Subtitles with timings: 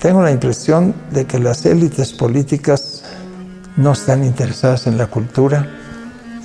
[0.00, 3.02] Tengo la impresión de que las élites políticas
[3.76, 5.68] no están interesadas en la cultura.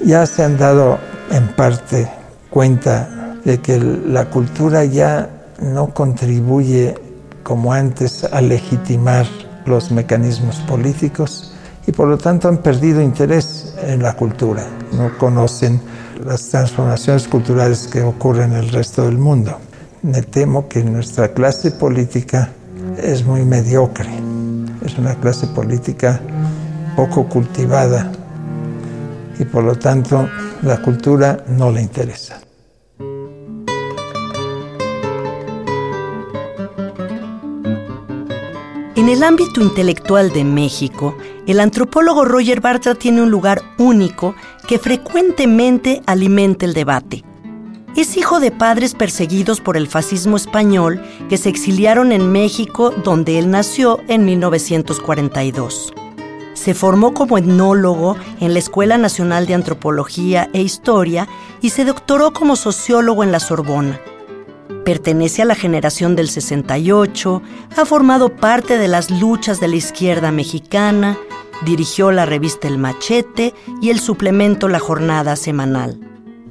[0.03, 0.99] Ya se han dado
[1.31, 2.11] en parte
[2.49, 5.29] cuenta de que la cultura ya
[5.61, 6.95] no contribuye
[7.43, 9.25] como antes a legitimar
[9.65, 11.53] los mecanismos políticos
[11.87, 14.67] y por lo tanto han perdido interés en la cultura.
[14.91, 15.79] No conocen
[16.25, 19.57] las transformaciones culturales que ocurren en el resto del mundo.
[20.01, 22.49] Me temo que nuestra clase política
[22.97, 24.09] es muy mediocre.
[24.85, 26.21] Es una clase política
[26.95, 28.11] poco cultivada
[29.39, 30.27] y por lo tanto
[30.61, 32.41] la cultura no le interesa.
[38.95, 44.35] En el ámbito intelectual de México, el antropólogo Roger Bartra tiene un lugar único
[44.67, 47.23] que frecuentemente alimenta el debate.
[47.95, 53.39] Es hijo de padres perseguidos por el fascismo español que se exiliaron en México donde
[53.39, 55.93] él nació en 1942.
[56.53, 61.29] Se formó como etnólogo en la Escuela Nacional de Antropología e Historia
[61.61, 64.01] y se doctoró como sociólogo en la Sorbona.
[64.83, 67.41] Pertenece a la generación del 68,
[67.77, 71.17] ha formado parte de las luchas de la izquierda mexicana,
[71.63, 76.04] dirigió la revista El Machete y el suplemento La Jornada Semanal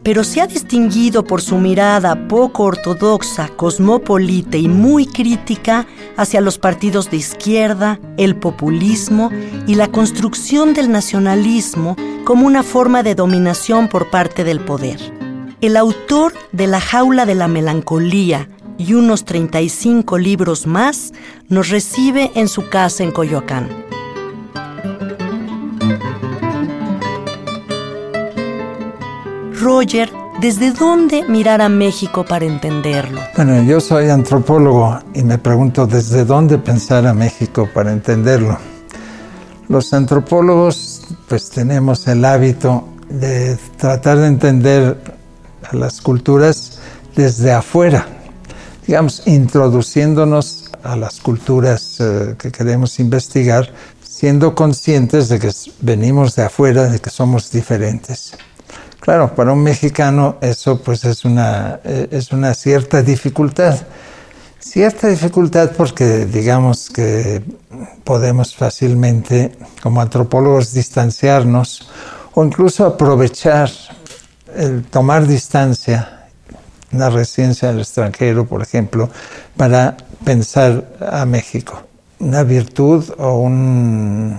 [0.04, 6.58] pero se ha distinguido por su mirada poco ortodoxa, cosmopolita y muy crítica hacia los
[6.58, 9.30] partidos de izquierda, el populismo
[9.66, 15.00] y la construcción del nacionalismo como una forma de dominación por parte del poder.
[15.62, 21.14] El autor de La jaula de la melancolía y unos 35 libros más
[21.48, 23.93] nos recibe en su casa en Coyoacán.
[29.64, 33.22] Roger, ¿desde dónde mirar a México para entenderlo?
[33.34, 38.58] Bueno, yo soy antropólogo y me pregunto desde dónde pensar a México para entenderlo.
[39.70, 44.98] Los antropólogos pues tenemos el hábito de tratar de entender
[45.62, 46.80] a las culturas
[47.16, 48.06] desde afuera,
[48.86, 55.50] digamos, introduciéndonos a las culturas eh, que queremos investigar, siendo conscientes de que
[55.80, 58.34] venimos de afuera, de que somos diferentes.
[59.04, 63.78] Claro, para un mexicano eso pues es una, eh, es una cierta dificultad.
[64.58, 67.42] Cierta dificultad porque digamos que
[68.02, 71.86] podemos fácilmente como antropólogos distanciarnos
[72.32, 73.70] o incluso aprovechar
[74.56, 76.30] el tomar distancia,
[76.90, 79.10] una residencia del extranjero, por ejemplo,
[79.54, 81.82] para pensar a México.
[82.20, 84.34] Una virtud o un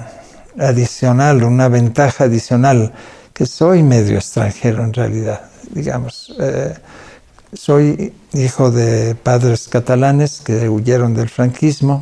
[0.57, 2.93] adicional, una ventaja adicional
[3.35, 5.41] que soy medio extranjero en realidad,
[5.71, 6.33] digamos.
[6.39, 6.73] Eh,
[7.51, 12.01] soy hijo de padres catalanes que huyeron del franquismo,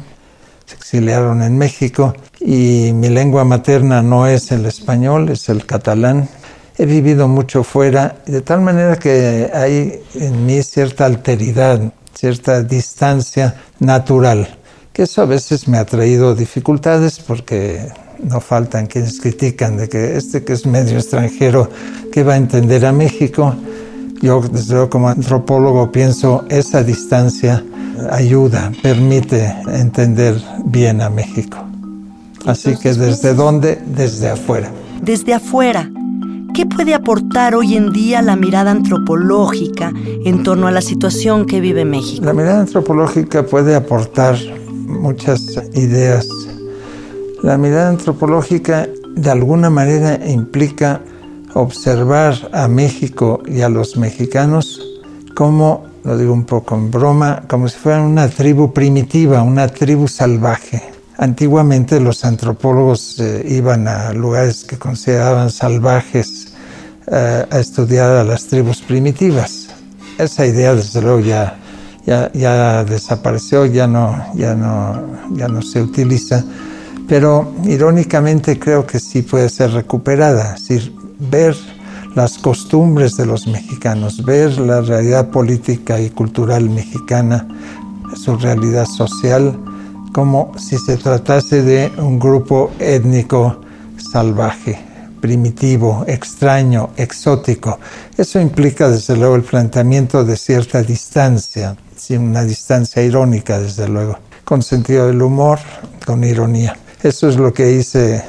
[0.66, 6.30] se exiliaron en México y mi lengua materna no es el español, es el catalán.
[6.78, 13.56] He vivido mucho fuera, de tal manera que hay en mí cierta alteridad, cierta distancia
[13.80, 14.56] natural,
[14.92, 17.92] que eso a veces me ha traído dificultades porque
[18.24, 21.70] no faltan quienes critican de que este que es medio extranjero,
[22.12, 23.56] ¿qué va a entender a México?
[24.22, 27.64] Yo, desde luego, como antropólogo, pienso esa distancia
[28.12, 31.58] ayuda, permite entender bien a México.
[32.46, 33.82] Así que desde dónde?
[33.86, 34.72] Desde afuera.
[35.02, 35.90] Desde afuera.
[36.54, 39.92] ¿Qué puede aportar hoy en día la mirada antropológica
[40.24, 42.24] en torno a la situación que vive México?
[42.24, 44.38] La mirada antropológica puede aportar
[44.86, 45.42] muchas
[45.74, 46.28] ideas
[47.44, 51.02] la mirada antropológica de alguna manera implica
[51.54, 54.82] observar a México y a los mexicanos
[55.36, 60.08] como, lo digo un poco en broma, como si fueran una tribu primitiva, una tribu
[60.08, 60.82] salvaje.
[61.18, 66.54] Antiguamente los antropólogos eh, iban a lugares que consideraban salvajes
[67.08, 69.68] eh, a estudiar a las tribus primitivas.
[70.18, 71.58] Esa idea desde luego ya,
[72.06, 75.02] ya, ya desapareció, ya no, ya, no,
[75.36, 76.44] ya no se utiliza
[77.08, 81.56] pero irónicamente creo que sí puede ser recuperada, es decir, ver
[82.16, 87.48] las costumbres de los mexicanos, ver la realidad política y cultural mexicana,
[88.16, 89.58] su realidad social,
[90.14, 93.62] como si se tratase de un grupo étnico
[93.98, 94.80] salvaje,
[95.20, 97.80] primitivo, extraño, exótico.
[98.16, 101.76] Eso implica desde luego el planteamiento de cierta distancia,
[102.12, 105.58] una distancia irónica desde luego, con sentido del humor,
[106.06, 106.78] con ironía.
[107.04, 108.24] Eso es lo que hice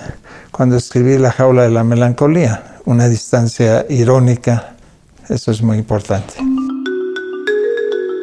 [0.50, 4.74] cuando escribí La jaula de la melancolía, una distancia irónica,
[5.28, 6.34] eso es muy importante.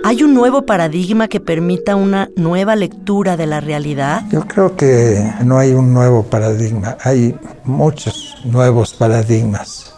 [0.03, 4.23] ¿Hay un nuevo paradigma que permita una nueva lectura de la realidad?
[4.29, 7.33] Yo creo que no hay un nuevo paradigma, hay
[7.63, 9.93] muchos nuevos paradigmas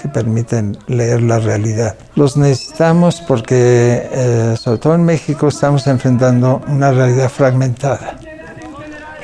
[0.00, 1.96] que permiten leer la realidad.
[2.14, 8.16] Los necesitamos porque, eh, sobre todo en México, estamos enfrentando una realidad fragmentada,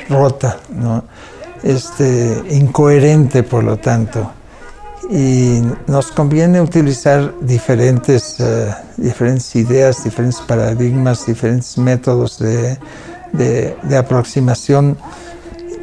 [0.09, 0.57] rota,
[1.63, 4.31] este, incoherente, por lo tanto
[5.09, 12.77] y nos conviene utilizar diferentes, eh, diferentes ideas, diferentes paradigmas, diferentes métodos de,
[13.33, 14.97] de, aproximación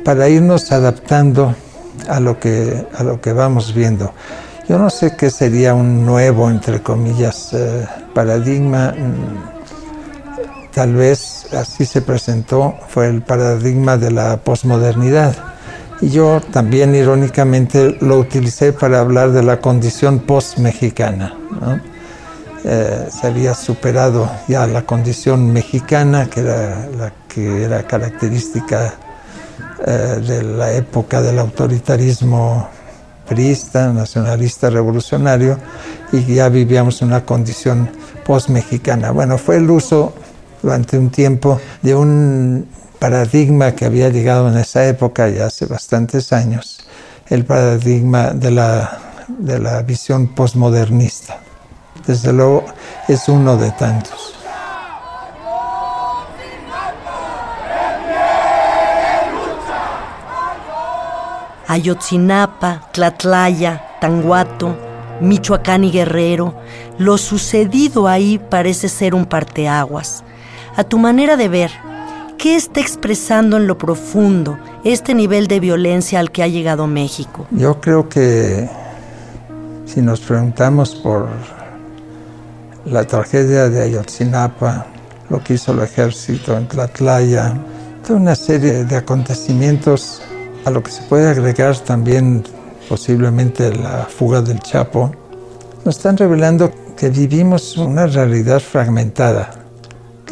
[0.04, 1.54] para irnos adaptando
[2.08, 4.12] a lo, que, a lo que vamos viendo.
[4.68, 8.94] Yo no sé qué sería un nuevo, entre comillas, eh, paradigma.
[10.72, 15.36] Tal vez así se presentó, fue el paradigma de la posmodernidad
[16.02, 21.34] y yo también irónicamente lo utilicé para hablar de la condición post-mexicana.
[22.64, 28.94] Eh, se había superado ya la condición mexicana, que era la que era característica
[29.86, 32.68] eh, de la época del autoritarismo
[33.28, 35.56] priista, nacionalista, revolucionario,
[36.10, 37.88] y ya vivíamos una condición
[38.24, 39.12] post-mexicana.
[39.12, 40.14] Bueno, fue el uso
[40.62, 42.68] durante un tiempo de un
[42.98, 46.78] paradigma que había llegado en esa época, ya hace bastantes años,
[47.28, 48.98] el paradigma de la,
[49.28, 51.40] de la visión postmodernista.
[52.06, 52.64] Desde luego
[53.08, 54.34] es uno de tantos.
[61.66, 64.76] Ayotzinapa, Tlatlaya, Tanguato,
[65.22, 66.54] Michoacán y Guerrero,
[66.98, 70.22] lo sucedido ahí parece ser un parteaguas.
[70.76, 71.70] A tu manera de ver,
[72.42, 77.46] ¿Qué está expresando en lo profundo este nivel de violencia al que ha llegado México?
[77.52, 78.68] Yo creo que
[79.86, 81.28] si nos preguntamos por
[82.84, 84.86] la tragedia de Ayotzinapa,
[85.30, 87.54] lo que hizo el ejército en Tlatlaya,
[88.04, 90.20] toda una serie de acontecimientos
[90.64, 92.42] a lo que se puede agregar también
[92.88, 95.12] posiblemente la fuga del Chapo,
[95.84, 99.61] nos están revelando que vivimos una realidad fragmentada,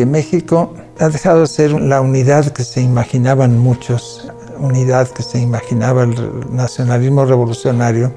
[0.00, 5.38] que México ha dejado de ser la unidad que se imaginaban muchos, unidad que se
[5.38, 6.14] imaginaba el
[6.50, 8.10] nacionalismo revolucionario,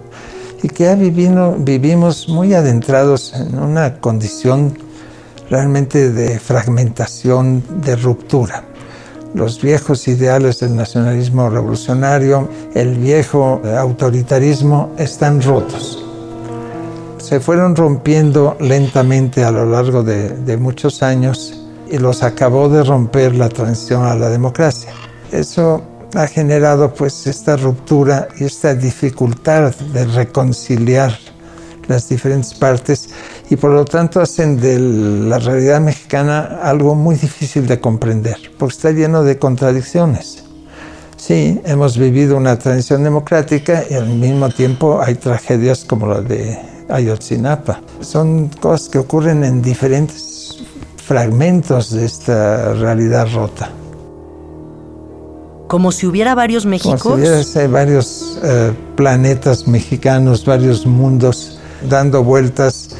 [0.61, 4.77] y que ya vivimos muy adentrados en una condición
[5.49, 8.63] realmente de fragmentación, de ruptura.
[9.33, 16.01] Los viejos ideales del nacionalismo revolucionario, el viejo autoritarismo están rotos.
[17.17, 21.59] Se fueron rompiendo lentamente a lo largo de muchos años
[21.89, 24.91] y los acabó de romper la transición a la democracia.
[25.31, 25.83] Eso
[26.15, 31.17] ha generado pues esta ruptura y esta dificultad de reconciliar
[31.87, 33.09] las diferentes partes
[33.49, 38.75] y por lo tanto hacen de la realidad mexicana algo muy difícil de comprender, porque
[38.75, 40.43] está lleno de contradicciones.
[41.17, 46.59] Sí, hemos vivido una transición democrática y al mismo tiempo hay tragedias como la de
[46.89, 47.81] Ayotzinapa.
[48.01, 50.32] Son cosas que ocurren en diferentes
[51.13, 53.69] fragmentos de esta realidad rota.
[55.67, 57.03] Como si hubiera varios Méxicos.
[57.03, 62.95] Como si hubiera varios eh, planetas mexicanos, varios mundos dando vueltas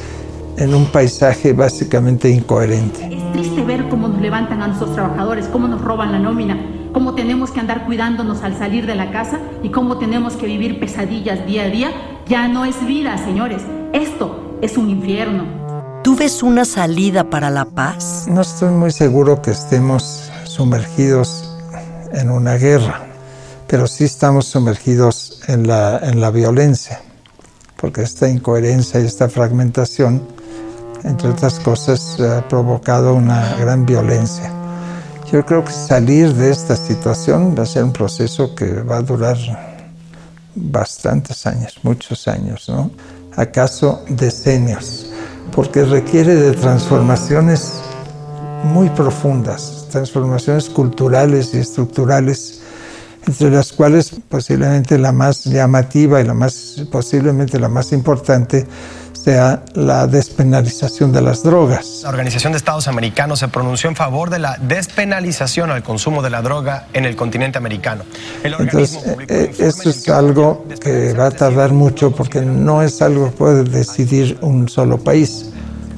[0.58, 3.04] en un paisaje básicamente incoherente.
[3.12, 6.56] Es triste ver cómo nos levantan a nuestros trabajadores, cómo nos roban la nómina,
[6.92, 10.78] cómo tenemos que andar cuidándonos al salir de la casa y cómo tenemos que vivir
[10.78, 11.90] pesadillas día a día.
[12.28, 13.62] Ya no es vida, señores.
[13.92, 15.63] Esto es un infierno.
[16.04, 18.26] ¿Tú ves una salida para la paz?
[18.28, 21.50] No estoy muy seguro que estemos sumergidos
[22.12, 23.06] en una guerra,
[23.66, 27.00] pero sí estamos sumergidos en la, en la violencia,
[27.78, 30.22] porque esta incoherencia y esta fragmentación,
[31.04, 34.52] entre otras cosas, ha provocado una gran violencia.
[35.32, 39.02] Yo creo que salir de esta situación va a ser un proceso que va a
[39.02, 39.38] durar
[40.54, 42.90] bastantes años, muchos años, ¿no?
[43.36, 45.03] ¿Acaso decenios?
[45.54, 47.80] Porque requiere de transformaciones
[48.64, 52.62] muy profundas, transformaciones culturales y estructurales
[53.26, 58.66] entre las cuales posiblemente la más llamativa y la más posiblemente la más importante
[59.24, 62.00] sea la despenalización de las drogas.
[62.02, 66.28] La Organización de Estados Americanos se pronunció en favor de la despenalización al consumo de
[66.28, 68.04] la droga en el continente americano.
[68.42, 73.36] Entonces, eh, eso es algo que va a tardar mucho porque no es algo que
[73.36, 75.46] puede decidir un solo país.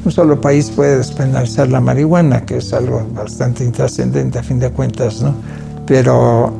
[0.04, 4.70] Un solo país puede despenalizar la marihuana, que es algo bastante intrascendente a fin de
[4.70, 5.34] cuentas, ¿no?
[5.84, 6.56] Pero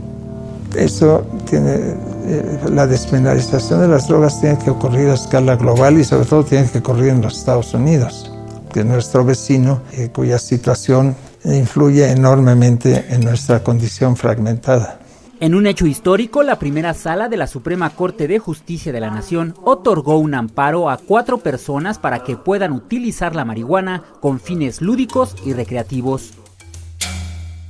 [0.75, 1.95] eso tiene
[2.27, 6.45] eh, la despenalización de las drogas tiene que ocurrir a escala global y sobre todo
[6.45, 8.33] tiene que ocurrir en los Estados Unidos,
[8.73, 11.15] que es nuestro vecino, eh, cuya situación
[11.45, 14.99] influye enormemente en nuestra condición fragmentada.
[15.39, 19.11] En un hecho histórico, la primera sala de la Suprema Corte de Justicia de la
[19.11, 24.81] Nación otorgó un amparo a cuatro personas para que puedan utilizar la marihuana con fines
[24.81, 26.33] lúdicos y recreativos.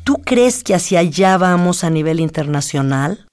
[0.05, 3.27] ¿Tú crees que hacia allá vamos a nivel internacional?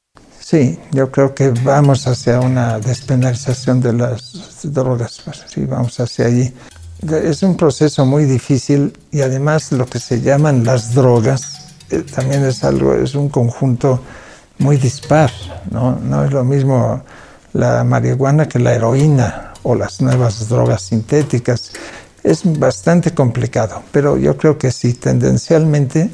[0.44, 6.26] Sí, yo creo que vamos hacia una despenalización de las drogas, pues, sí, vamos hacia
[6.26, 6.54] allí.
[7.10, 12.44] Es un proceso muy difícil y además lo que se llaman las drogas eh, también
[12.44, 14.02] es algo, es un conjunto
[14.60, 15.32] muy dispar,
[15.72, 15.98] ¿no?
[16.04, 17.02] No es lo mismo
[17.54, 21.72] la marihuana que la heroína o las nuevas drogas sintéticas.
[22.24, 26.10] Es bastante complicado, pero yo creo que sí, tendencialmente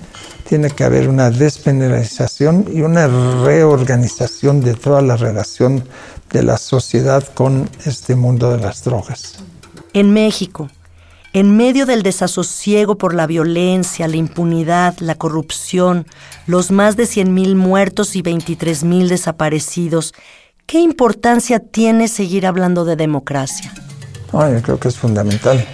[0.47, 3.07] tiene que haber una despenalización y una
[3.43, 5.83] reorganización de toda la relación
[6.31, 9.35] de la sociedad con este mundo de las drogas.
[9.93, 10.67] En México,
[11.33, 16.07] en medio del desasosiego por la violencia, la impunidad, la corrupción,
[16.47, 20.15] los más de 100.000 muertos y 23.000 desaparecidos,
[20.65, 23.71] ¿qué importancia tiene seguir hablando de democracia?
[24.31, 25.65] yo creo que es fundamental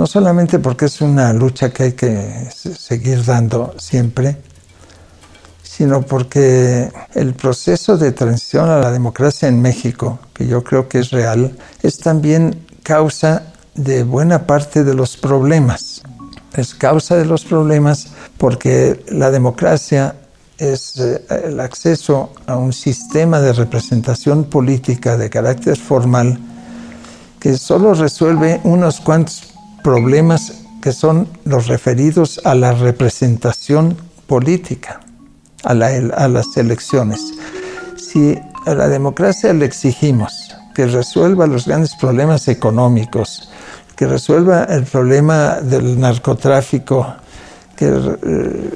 [0.00, 4.34] no solamente porque es una lucha que hay que seguir dando siempre,
[5.62, 11.00] sino porque el proceso de transición a la democracia en México, que yo creo que
[11.00, 13.42] es real, es también causa
[13.74, 16.00] de buena parte de los problemas.
[16.54, 18.06] Es causa de los problemas
[18.38, 20.14] porque la democracia
[20.56, 26.40] es eh, el acceso a un sistema de representación política de carácter formal
[27.38, 29.50] que solo resuelve unos cuantos
[29.82, 33.96] problemas que son los referidos a la representación
[34.26, 35.00] política,
[35.64, 37.20] a, las elecciones.
[37.96, 43.50] Si a la democracia le exigimos que resuelva los grandes problemas económicos,
[43.96, 47.06] que resuelva el problema del narcotráfico,
[47.78, 48.70] eh,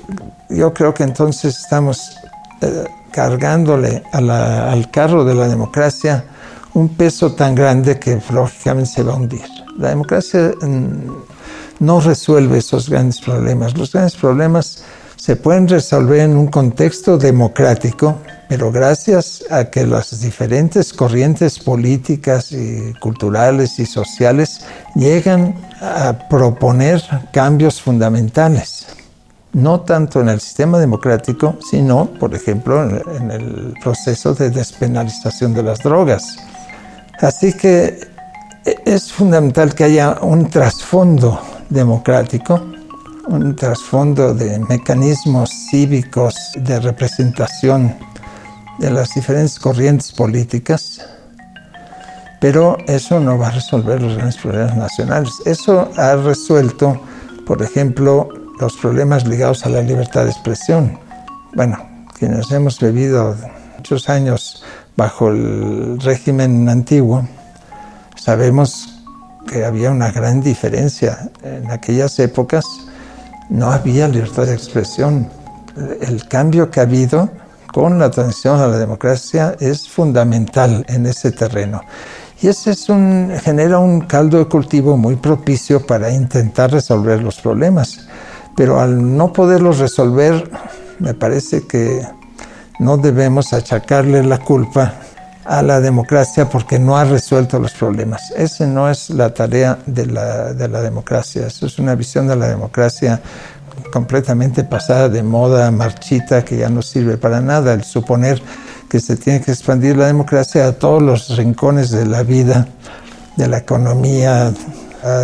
[0.50, 2.16] yo creo que entonces estamos
[2.60, 6.24] eh, cargándole al carro de la democracia
[6.74, 9.53] un peso tan grande que lógicamente se va a hundir.
[9.78, 11.10] La democracia mm,
[11.80, 13.76] no resuelve esos grandes problemas.
[13.76, 14.84] Los grandes problemas
[15.16, 22.52] se pueden resolver en un contexto democrático, pero gracias a que las diferentes corrientes políticas
[22.52, 24.60] y culturales y sociales
[24.94, 27.02] llegan a proponer
[27.32, 28.86] cambios fundamentales.
[29.52, 35.62] No tanto en el sistema democrático, sino, por ejemplo, en el proceso de despenalización de
[35.62, 36.36] las drogas.
[37.20, 38.13] Así que
[38.84, 42.60] es fundamental que haya un trasfondo democrático,
[43.26, 47.94] un trasfondo de mecanismos cívicos de representación
[48.78, 51.00] de las diferentes corrientes políticas,
[52.40, 55.32] pero eso no va a resolver los grandes problemas nacionales.
[55.46, 57.00] Eso ha resuelto,
[57.46, 58.28] por ejemplo,
[58.60, 60.98] los problemas ligados a la libertad de expresión.
[61.54, 61.78] Bueno,
[62.18, 63.34] quienes hemos vivido
[63.76, 64.62] muchos años
[64.96, 67.26] bajo el régimen antiguo,
[68.24, 68.88] Sabemos
[69.46, 71.30] que había una gran diferencia.
[71.42, 72.64] En aquellas épocas
[73.50, 75.28] no había libertad de expresión.
[76.00, 77.28] El cambio que ha habido
[77.70, 81.82] con la transición a la democracia es fundamental en ese terreno.
[82.40, 87.38] Y ese es un, genera un caldo de cultivo muy propicio para intentar resolver los
[87.42, 88.08] problemas.
[88.56, 90.50] Pero al no poderlos resolver,
[90.98, 92.00] me parece que
[92.78, 94.94] no debemos achacarle la culpa
[95.44, 98.30] a la democracia porque no ha resuelto los problemas.
[98.36, 102.36] Esa no es la tarea de la, de la democracia, eso es una visión de
[102.36, 103.20] la democracia
[103.92, 108.40] completamente pasada de moda, marchita, que ya no sirve para nada, el suponer
[108.88, 112.68] que se tiene que expandir la democracia a todos los rincones de la vida,
[113.36, 114.52] de la economía,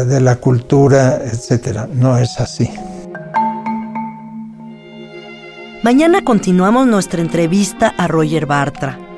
[0.07, 1.87] de la cultura, etc.
[1.93, 2.71] No es así.
[5.83, 9.10] Mañana continuamos nuestra entrevista a Roger Bartra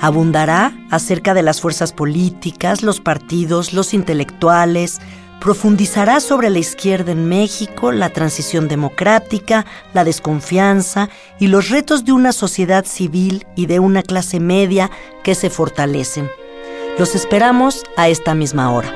[0.00, 5.00] abundará acerca de las fuerzas políticas, los partidos, los intelectuales,
[5.40, 12.12] profundizará sobre la izquierda en México, la transición democrática, la desconfianza y los retos de
[12.12, 14.90] una sociedad civil y de una clase media
[15.22, 16.28] que se fortalecen.
[16.98, 18.92] Los esperamos a esta misma hora.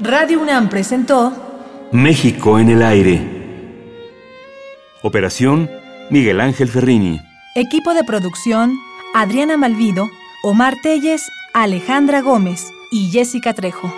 [0.00, 1.32] Radio UNAM presentó
[1.90, 3.38] México en el aire.
[5.02, 5.68] Operación
[6.10, 7.20] Miguel Ángel Ferrini.
[7.54, 8.78] Equipo de producción
[9.14, 10.10] Adriana Malvido,
[10.42, 13.92] Omar Telles, Alejandra Gómez y Jessica Trejo.